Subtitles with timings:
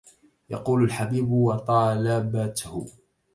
[0.49, 2.85] يقول الحبيب وطالبته